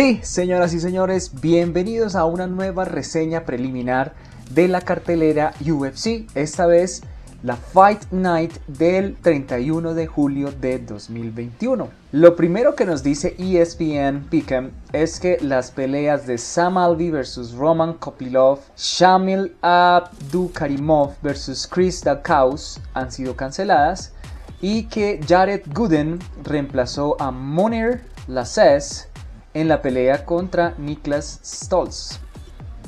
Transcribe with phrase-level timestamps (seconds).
[0.00, 4.14] Sí, señoras y señores, bienvenidos a una nueva reseña preliminar
[4.50, 7.02] de la cartelera UFC, esta vez
[7.42, 11.90] la Fight Night del 31 de julio de 2021.
[12.12, 17.52] Lo primero que nos dice ESPN Pick'em es que las peleas de Sam Alvey versus
[17.52, 24.14] Roman Kopilov, Shamil Abdukarimov versus Chris Dakaus han sido canceladas
[24.62, 29.09] y que Jared Gooden reemplazó a Monir Lasses
[29.54, 32.18] en la pelea contra Niklas Stolz.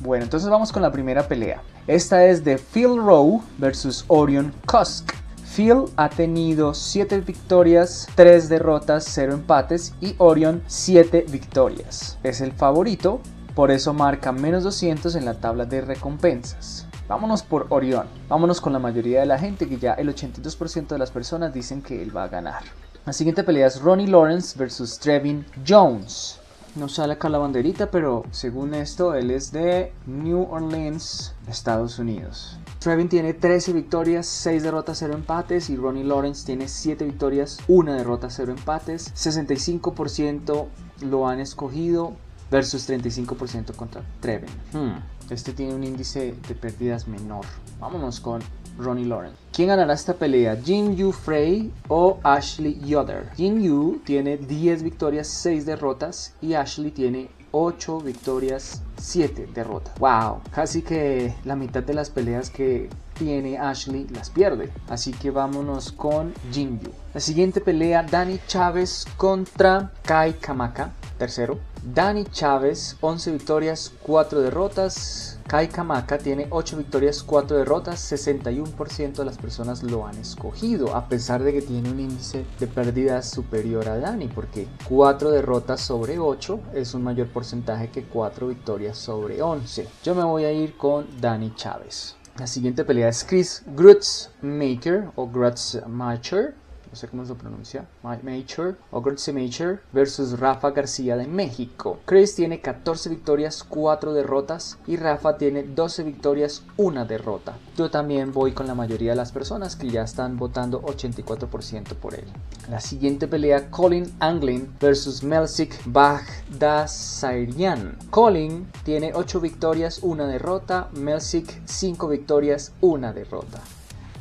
[0.01, 1.63] Bueno, entonces vamos con la primera pelea.
[1.87, 5.13] Esta es de Phil Rowe versus Orion Kusk.
[5.55, 12.19] Phil ha tenido 7 victorias, 3 derrotas, 0 empates y Orion 7 victorias.
[12.23, 13.21] Es el favorito,
[13.55, 16.87] por eso marca menos 200 en la tabla de recompensas.
[17.07, 18.07] Vámonos por Orion.
[18.29, 21.83] Vámonos con la mayoría de la gente que ya el 82% de las personas dicen
[21.83, 22.63] que él va a ganar.
[23.05, 26.39] La siguiente pelea es Ronnie Lawrence versus Trevin Jones.
[26.75, 32.59] No sale acá la banderita, pero según esto, él es de New Orleans, Estados Unidos.
[32.79, 37.93] Trevin tiene 13 victorias, 6 derrotas, 0 empates y Ronnie Lawrence tiene 7 victorias, 1
[37.93, 39.13] derrota, 0 empates.
[39.15, 40.67] 65%
[41.03, 42.15] lo han escogido
[42.51, 44.51] versus 35% contra Trevin.
[44.73, 44.99] Hmm,
[45.31, 47.45] este tiene un índice de pérdidas menor.
[47.81, 48.41] Vámonos con
[48.79, 49.37] Ronnie Lawrence.
[49.53, 50.57] ¿Quién ganará esta pelea?
[50.57, 53.31] Jin Yu Frey o Ashley Yoder?
[53.37, 59.99] Jin Yu tiene 10 victorias, 6 derrotas y Ashley tiene 8 victorias, 7 derrotas.
[59.99, 60.41] ¡Wow!
[60.51, 64.73] Casi que la mitad de las peleas que tiene Ashley las pierde.
[64.89, 66.91] Así que vámonos con Jin Yu.
[67.15, 71.59] La siguiente pelea, Dani Chávez contra Kai Kamaka, tercero.
[71.85, 75.32] Dani Chávez, 11 victorias, 4 derrotas.
[75.47, 81.09] Kai Kamaka tiene 8 victorias, 4 derrotas, 61% de las personas lo han escogido, a
[81.09, 86.19] pesar de que tiene un índice de pérdidas superior a Dani, porque 4 derrotas sobre
[86.19, 89.89] 8 es un mayor porcentaje que 4 victorias sobre 11.
[90.03, 92.17] Yo me voy a ir con Dani Chávez.
[92.39, 96.55] La siguiente pelea es Chris Grutzmaker o Grutzmacher
[96.93, 102.01] no sé cómo se pronuncia, Major o Major versus Rafa García de México.
[102.05, 107.57] Chris tiene 14 victorias, 4 derrotas y Rafa tiene 12 victorias, 1 derrota.
[107.79, 112.13] Yo también voy con la mayoría de las personas que ya están votando 84% por
[112.13, 112.27] él.
[112.69, 117.97] La siguiente pelea, Colin Anglin versus Melsik Baghdasarian.
[118.11, 123.63] Colin tiene 8 victorias, 1 derrota, Melsik 5 victorias, 1 derrota.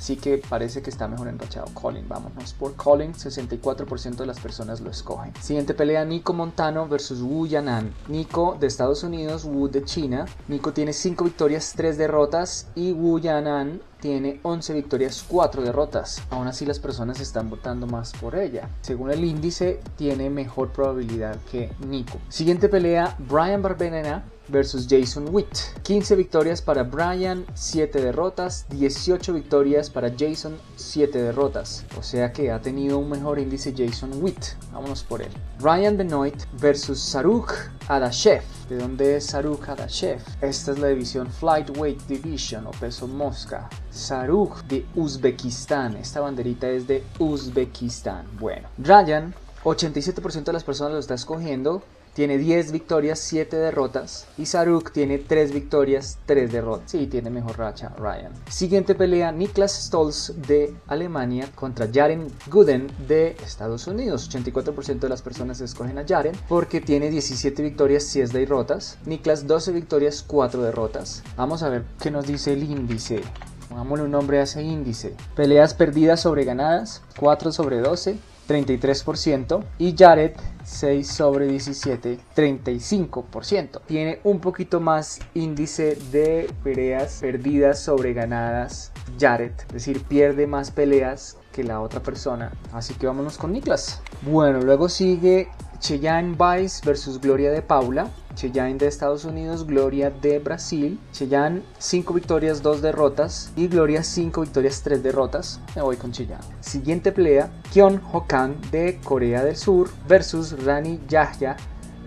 [0.01, 2.09] Así que parece que está mejor enrachado Colin.
[2.09, 3.13] Vámonos por Colin.
[3.13, 5.31] 64% de las personas lo escogen.
[5.39, 7.93] Siguiente pelea: Nico Montano versus Wu Yanan.
[8.07, 10.25] Nico de Estados Unidos, Wu de China.
[10.47, 12.71] Nico tiene 5 victorias, 3 derrotas.
[12.73, 16.23] Y Wu Yanan tiene 11 victorias, 4 derrotas.
[16.31, 18.69] Aún así las personas están votando más por ella.
[18.81, 22.17] Según el índice, tiene mejor probabilidad que Nico.
[22.27, 25.57] Siguiente pelea, Brian Barberena versus Jason Witt.
[25.83, 31.85] 15 victorias para Brian, 7 derrotas, 18 victorias para Jason, 7 derrotas.
[31.97, 34.45] O sea que ha tenido un mejor índice Jason Witt.
[34.71, 35.31] Vámonos por él.
[35.59, 37.53] Ryan Benoit versus Saruk
[37.87, 38.43] Adashev.
[38.69, 40.21] ¿De dónde es Saruk Adashev?
[40.41, 43.69] Esta es la división Flightweight Division o peso mosca.
[43.89, 45.97] Saruk de Uzbekistán.
[45.97, 48.25] Esta banderita es de Uzbekistán.
[48.39, 49.33] Bueno, Ryan
[49.63, 51.83] 87% de las personas lo está escogiendo
[52.13, 54.27] tiene 10 victorias, 7 derrotas.
[54.37, 56.91] Y Saruk tiene 3 victorias, 3 derrotas.
[56.91, 58.31] Sí, tiene mejor racha Ryan.
[58.49, 64.29] Siguiente pelea, Niklas Stolz de Alemania contra Jaren Gooden de Estados Unidos.
[64.29, 68.97] 84% de las personas escogen a Jaren porque tiene 17 victorias, 10 derrotas.
[69.05, 71.23] Niklas 12 victorias, 4 derrotas.
[71.37, 73.21] Vamos a ver qué nos dice el índice.
[73.69, 75.15] Pongámosle un nombre a ese índice.
[75.33, 78.17] Peleas perdidas sobre ganadas, 4 sobre 12.
[78.51, 83.81] 33% y Jared 6 sobre 17 35%.
[83.85, 90.71] Tiene un poquito más índice de peleas perdidas sobre ganadas Jared, es decir, pierde más
[90.71, 92.51] peleas que la otra persona.
[92.73, 94.01] Así que vámonos con Niklas.
[94.21, 95.49] Bueno, luego sigue
[95.79, 98.09] Cheyenne Vice versus Gloria de Paula.
[98.35, 100.99] Cheyenne de Estados Unidos, Gloria de Brasil.
[101.11, 103.51] Cheyenne 5 victorias, 2 derrotas.
[103.55, 105.59] Y Gloria 5 victorias, 3 derrotas.
[105.75, 106.43] Me voy con Cheyenne.
[106.59, 111.57] Siguiente pelea, Kyon Hokan de Corea del Sur versus Rani Yahya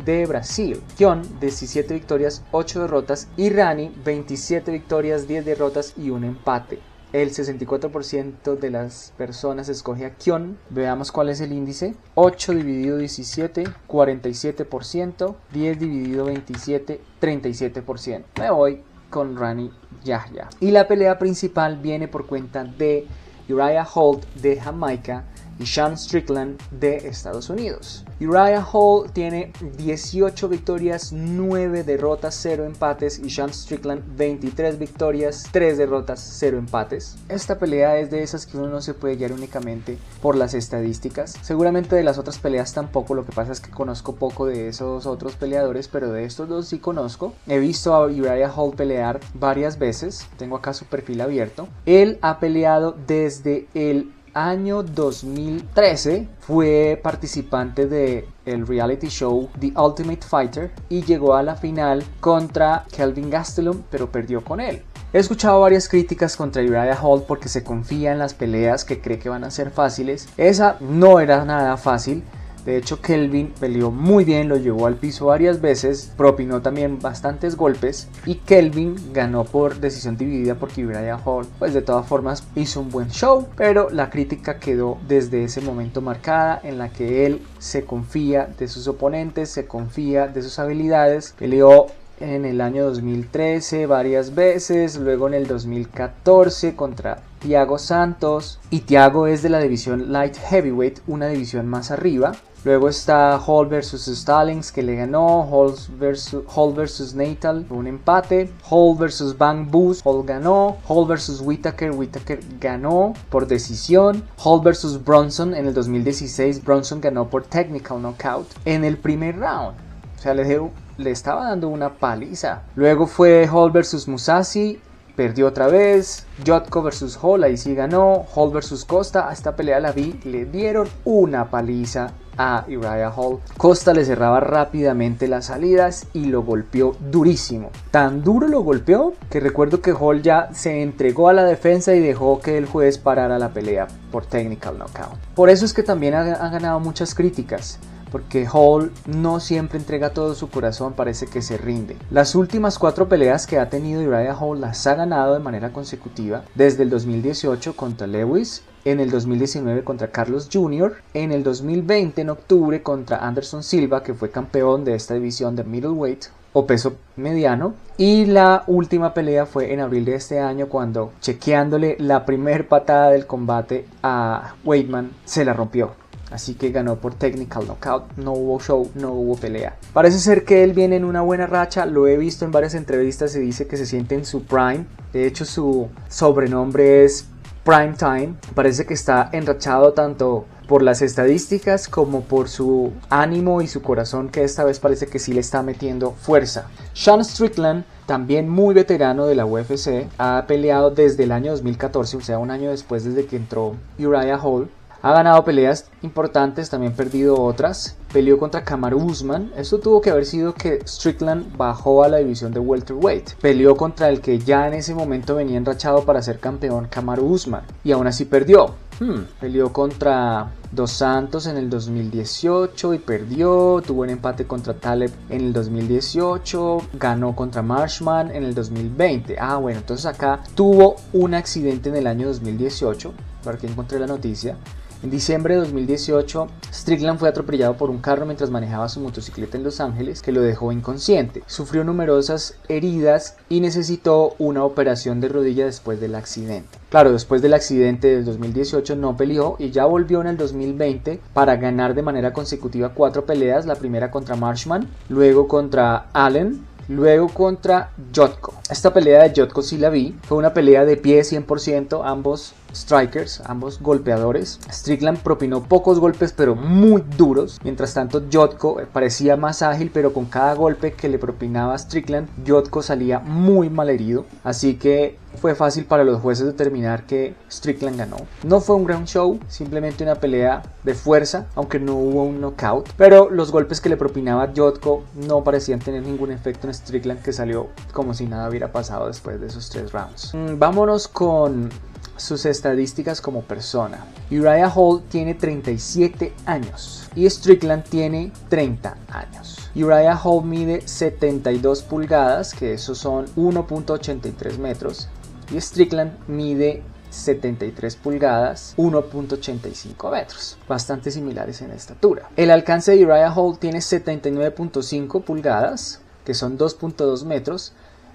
[0.04, 0.82] de Brasil.
[0.96, 3.28] Kyon 17 victorias, 8 derrotas.
[3.36, 6.93] Y Rani 27 victorias, 10 derrotas y un empate.
[7.14, 10.58] El 64% de las personas escoge a Kion.
[10.68, 11.94] Veamos cuál es el índice.
[12.16, 15.36] 8 dividido 17, 47%.
[15.52, 18.24] 10 dividido 27, 37%.
[18.40, 19.70] Me voy con Rani
[20.02, 20.48] Yahya.
[20.58, 23.06] Y la pelea principal viene por cuenta de
[23.48, 25.22] Uriah Holt de Jamaica
[25.58, 28.04] y Sean Strickland de Estados Unidos.
[28.20, 35.78] Uriah Hall tiene 18 victorias, 9 derrotas, 0 empates y Sean Strickland 23 victorias, 3
[35.78, 37.16] derrotas, 0 empates.
[37.28, 41.36] Esta pelea es de esas que uno no se puede guiar únicamente por las estadísticas.
[41.42, 45.06] Seguramente de las otras peleas tampoco, lo que pasa es que conozco poco de esos
[45.06, 47.34] otros peleadores, pero de estos dos sí conozco.
[47.46, 51.68] He visto a Uriah Hall pelear varias veces, tengo acá su perfil abierto.
[51.86, 60.22] Él ha peleado desde el año 2013 fue participante de el reality show The Ultimate
[60.22, 64.82] Fighter y llegó a la final contra Kelvin Gastelum, pero perdió con él.
[65.12, 69.20] He escuchado varias críticas contra Uriah Hall porque se confía en las peleas que cree
[69.20, 70.28] que van a ser fáciles.
[70.36, 72.24] Esa no era nada fácil.
[72.64, 77.56] De hecho, Kelvin peleó muy bien, lo llevó al piso varias veces, propinó también bastantes
[77.56, 82.80] golpes y Kelvin ganó por decisión dividida porque Uriah Hall, pues de todas formas hizo
[82.80, 87.42] un buen show, pero la crítica quedó desde ese momento marcada en la que él
[87.58, 91.86] se confía de sus oponentes, se confía de sus habilidades, peleó
[92.20, 98.60] en el año 2013 varias veces, luego en el 2014 contra Thiago Santos.
[98.70, 102.32] Y Thiago es de la división Light Heavyweight, una división más arriba.
[102.64, 108.50] Luego está Hall vs Stallings que le ganó, Hall vs, Hall versus Natal, un empate,
[108.70, 115.04] Hall vs Bang Boost, Hall ganó, Hall vs Whitaker, Whitaker ganó por decisión, Hall vs
[115.04, 119.76] Bronson en el 2016, Bronson ganó por technical knockout en el primer round.
[120.16, 122.62] O sea, le, estaba dando una paliza.
[122.76, 124.80] Luego fue Hall vs Musashi,
[125.14, 126.26] perdió otra vez.
[126.46, 128.24] Jotko versus Hall, ahí sí ganó.
[128.34, 133.38] Hall versus Costa, a esta pelea la vi, le dieron una paliza a Uriah Hall.
[133.56, 137.70] Costa le cerraba rápidamente las salidas y lo golpeó durísimo.
[137.90, 142.00] Tan duro lo golpeó que recuerdo que Hall ya se entregó a la defensa y
[142.00, 145.18] dejó que el juez parara la pelea por technical knockout.
[145.34, 147.78] Por eso es que también ha, ha ganado muchas críticas
[148.14, 151.96] porque Hall no siempre entrega todo su corazón, parece que se rinde.
[152.12, 156.44] Las últimas cuatro peleas que ha tenido Uriah Hall las ha ganado de manera consecutiva,
[156.54, 162.30] desde el 2018 contra Lewis, en el 2019 contra Carlos Jr., en el 2020 en
[162.30, 167.74] octubre contra Anderson Silva, que fue campeón de esta división de middleweight o peso mediano.
[167.96, 173.10] Y la última pelea fue en abril de este año cuando chequeándole la primer patada
[173.10, 176.03] del combate a Weidman se la rompió
[176.34, 179.76] así que ganó por technical knockout, no hubo show, no hubo pelea.
[179.92, 183.36] Parece ser que él viene en una buena racha, lo he visto en varias entrevistas
[183.36, 187.26] y dice que se siente en su prime, de hecho su sobrenombre es
[187.62, 193.68] Prime Time, parece que está enrachado tanto por las estadísticas como por su ánimo y
[193.68, 196.66] su corazón que esta vez parece que sí le está metiendo fuerza.
[196.94, 202.20] Sean Strickland, también muy veterano de la UFC, ha peleado desde el año 2014, o
[202.20, 204.68] sea, un año después desde que entró Uriah Hall
[205.04, 207.98] ha ganado peleas importantes, también perdido otras.
[208.10, 209.52] Peleó contra Kamaru Usman.
[209.54, 213.34] Esto tuvo que haber sido que Strickland bajó a la división de welterweight.
[213.34, 217.64] Peleó contra el que ya en ese momento venía enrachado para ser campeón, Kamaru Usman.
[217.84, 218.76] Y aún así perdió.
[218.98, 223.82] Hmm, peleó contra Dos Santos en el 2018 y perdió.
[223.86, 226.78] Tuvo un empate contra Taleb en el 2018.
[226.94, 229.36] Ganó contra Marshman en el 2020.
[229.38, 233.12] Ah, bueno, entonces acá tuvo un accidente en el año 2018.
[233.44, 234.56] Para que encontré la noticia.
[235.04, 239.62] En diciembre de 2018, Strickland fue atropellado por un carro mientras manejaba su motocicleta en
[239.62, 241.42] Los Ángeles que lo dejó inconsciente.
[241.46, 246.78] Sufrió numerosas heridas y necesitó una operación de rodilla después del accidente.
[246.88, 251.56] Claro, después del accidente del 2018 no peleó y ya volvió en el 2020 para
[251.56, 257.92] ganar de manera consecutiva cuatro peleas, la primera contra Marshman, luego contra Allen, Luego contra
[258.14, 258.52] Jotko.
[258.68, 260.14] Esta pelea de Jotko sí la vi.
[260.24, 264.58] Fue una pelea de pie 100%, ambos strikers, ambos golpeadores.
[264.70, 267.58] Strickland propinó pocos golpes pero muy duros.
[267.62, 272.82] Mientras tanto Jotko parecía más ágil pero con cada golpe que le propinaba Strickland, Jotko
[272.82, 274.26] salía muy mal herido.
[274.42, 278.16] Así que fue fácil para los jueces determinar que Strickland ganó.
[278.42, 282.90] No fue un ground show, simplemente una pelea de fuerza, aunque no hubo un knockout.
[282.96, 287.32] Pero los golpes que le propinaba Jotko no parecían tener ningún efecto en Strickland que
[287.32, 290.32] salió como si nada hubiera pasado después de esos tres rounds.
[290.34, 291.70] Mm, vámonos con
[292.16, 294.04] sus estadísticas como persona.
[294.30, 299.70] Uriah Hall tiene 37 años y Strickland tiene 30 años.
[299.74, 305.08] Uriah Hall mide 72 pulgadas, que eso son 1.83 metros,
[305.52, 312.28] y Strickland mide 73 pulgadas, 1.85 metros, bastante similares en estatura.
[312.36, 317.72] El alcance de Uriah Hall tiene 79.5 pulgadas, que son 2.2 metros,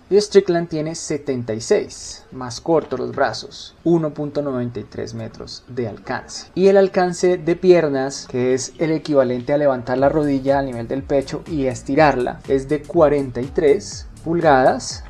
[0.10, 6.48] y Strickland tiene 76, más corto los brazos, 1.93 metros de alcance.
[6.56, 10.88] Y el alcance de piernas, que es el equivalente a levantar la rodilla a nivel
[10.88, 15.04] del pecho y estirarla, es de 43 pulgadas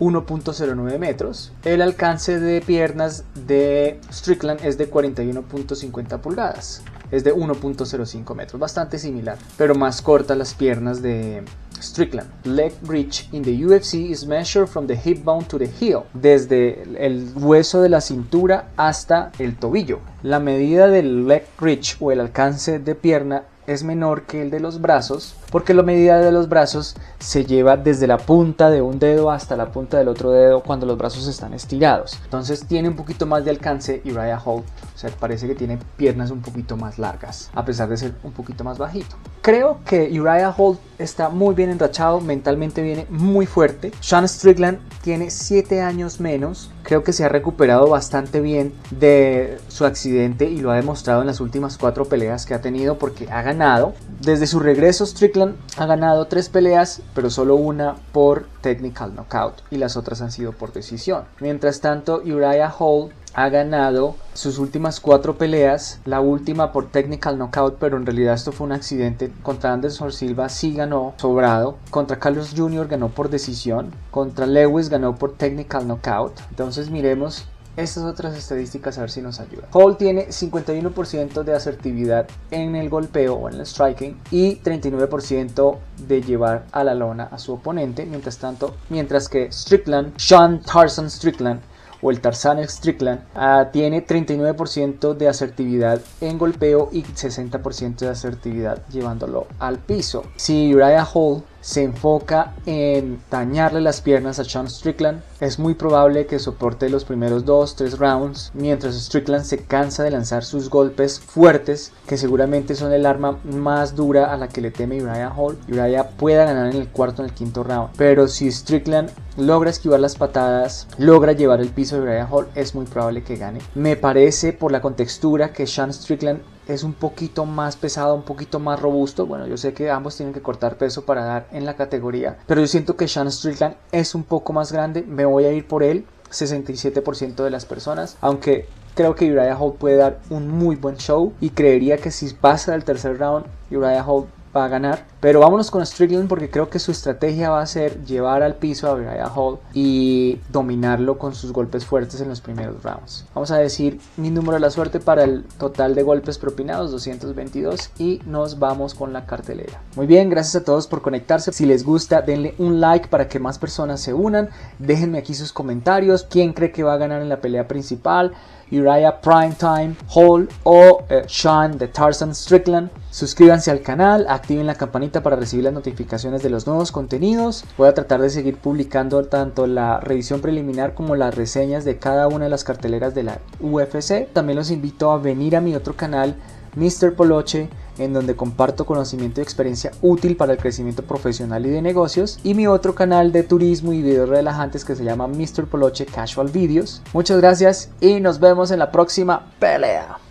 [0.00, 1.52] 1.09 metros.
[1.64, 6.82] El alcance de piernas de Strickland es de 41.50 pulgadas.
[7.10, 11.44] Es de 1.05 metros, bastante similar, pero más cortas las piernas de
[11.80, 12.30] Strickland.
[12.44, 16.84] Leg reach in the UFC is measured from the hip bone to the heel, desde
[16.98, 20.00] el hueso de la cintura hasta el tobillo.
[20.22, 24.60] La medida del leg reach o el alcance de pierna es menor que el de
[24.60, 28.98] los brazos, porque la medida de los brazos se lleva desde la punta de un
[28.98, 32.18] dedo hasta la punta del otro dedo cuando los brazos están estirados.
[32.24, 34.62] Entonces tiene un poquito más de alcance Uriah Hall,
[34.94, 38.32] o sea, parece que tiene piernas un poquito más largas, a pesar de ser un
[38.32, 39.16] poquito más bajito.
[39.42, 43.92] Creo que Uriah Hall está muy bien enrachado, mentalmente viene muy fuerte.
[44.00, 49.84] Sean Strickland tiene 7 años menos, creo que se ha recuperado bastante bien de su
[49.84, 53.42] accidente y lo ha demostrado en las últimas 4 peleas que ha tenido porque ha
[53.42, 53.92] ganado.
[54.20, 59.76] Desde su regreso Strickland ha ganado 3 peleas, pero solo una por technical knockout y
[59.76, 61.24] las otras han sido por decisión.
[61.38, 67.76] Mientras tanto, Uriah Hall ha ganado sus últimas cuatro peleas, la última por technical knockout,
[67.78, 69.30] pero en realidad esto fue un accidente.
[69.42, 72.88] Contra Anderson Silva sí ganó sobrado, contra Carlos Jr.
[72.88, 76.40] ganó por decisión, contra Lewis ganó por technical knockout.
[76.48, 77.46] Entonces miremos
[77.76, 79.68] estas otras estadísticas a ver si nos ayudan.
[79.72, 86.22] Hall tiene 51% de asertividad en el golpeo o en el striking y 39% de
[86.22, 91.60] llevar a la lona a su oponente, mientras tanto, mientras que Strickland, Sean Tarzan Strickland
[92.02, 98.86] o el Tarzan Strickland ah, tiene 39% de asertividad en golpeo y 60% de asertividad
[98.88, 100.24] llevándolo al piso.
[100.36, 106.26] Si Uriah Hall se enfoca en dañarle las piernas a Sean Strickland, es muy probable
[106.26, 111.92] que soporte los primeros 2-3 rounds mientras Strickland se cansa de lanzar sus golpes fuertes
[112.06, 115.58] que seguramente son el arma más dura a la que le teme Uriah Hall.
[115.68, 119.70] Uriah pueda ganar en el cuarto o en el quinto round, pero si Strickland logra
[119.70, 123.58] esquivar las patadas, logra llevar el piso de Uriah Hall, es muy probable que gane.
[123.74, 128.58] Me parece por la contextura que Sean Strickland es un poquito más pesado, un poquito
[128.58, 129.26] más robusto.
[129.26, 132.60] Bueno, yo sé que ambos tienen que cortar peso para dar en la categoría, pero
[132.60, 135.02] yo siento que Sean Strickland es un poco más grande.
[135.02, 139.74] Me voy a ir por él, 67% de las personas, aunque creo que Uriah Hall
[139.74, 144.04] puede dar un muy buen show y creería que si pasa el tercer round, Uriah
[144.04, 145.06] Hall va a ganar.
[145.20, 148.88] Pero vámonos con Strickland porque creo que su estrategia va a ser llevar al piso
[148.88, 153.24] a Uriah Hall y dominarlo con sus golpes fuertes en los primeros rounds.
[153.34, 157.90] Vamos a decir mi número de la suerte para el total de golpes propinados, 222
[157.98, 159.80] y nos vamos con la cartelera.
[159.96, 161.52] Muy bien, gracias a todos por conectarse.
[161.52, 164.50] Si les gusta, denle un like para que más personas se unan.
[164.78, 166.24] Déjenme aquí sus comentarios.
[166.28, 168.32] ¿Quién cree que va a ganar en la pelea principal?
[168.70, 172.90] Uriah Primetime Hall o eh, Sean de Tarzan Strickland.
[173.10, 174.74] Suscríbanse al canal, activen la
[175.10, 177.64] para recibir las notificaciones de los nuevos contenidos.
[177.78, 182.28] Voy a tratar de seguir publicando tanto la revisión preliminar como las reseñas de cada
[182.28, 184.32] una de las carteleras de la UFC.
[184.32, 186.36] También los invito a venir a mi otro canal,
[186.76, 187.14] Mr.
[187.14, 192.38] Poloche, en donde comparto conocimiento y experiencia útil para el crecimiento profesional y de negocios,
[192.44, 195.66] y mi otro canal de turismo y videos relajantes que se llama Mr.
[195.66, 197.02] Poloche Casual Videos.
[197.12, 200.25] Muchas gracias y nos vemos en la próxima pelea.